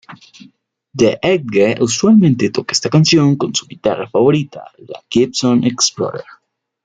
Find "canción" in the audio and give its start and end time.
2.89-3.35